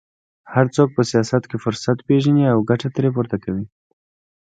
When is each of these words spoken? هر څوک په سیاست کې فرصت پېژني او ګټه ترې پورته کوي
هر 0.53 0.65
څوک 0.75 0.89
په 0.95 1.01
سیاست 1.11 1.43
کې 1.49 1.57
فرصت 1.63 1.97
پېژني 2.07 2.43
او 2.53 2.59
ګټه 2.69 2.87
ترې 2.95 3.09
پورته 3.15 3.37
کوي 3.43 3.65